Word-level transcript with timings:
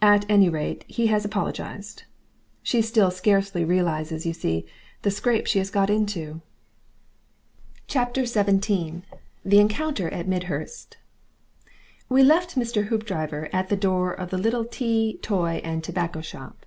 At 0.00 0.24
any 0.26 0.48
rate 0.48 0.86
he 0.88 1.08
has 1.08 1.22
apologised. 1.26 2.04
She 2.62 2.80
still 2.80 3.10
scarcely 3.10 3.62
realises, 3.62 4.24
you 4.24 4.32
see, 4.32 4.64
the 5.02 5.10
scrape 5.10 5.46
she 5.46 5.58
has 5.58 5.68
got 5.68 5.90
into. 5.90 6.40
XVII. 7.86 9.02
THE 9.44 9.58
ENCOUNTER 9.60 10.08
AT 10.08 10.26
MIDHURST 10.28 10.96
We 12.08 12.22
left 12.22 12.54
Mr. 12.56 12.86
Hoopdriver 12.86 13.50
at 13.52 13.68
the 13.68 13.76
door 13.76 14.14
of 14.14 14.30
the 14.30 14.38
little 14.38 14.64
tea, 14.64 15.18
toy, 15.20 15.60
and 15.62 15.84
tobacco 15.84 16.22
shop. 16.22 16.64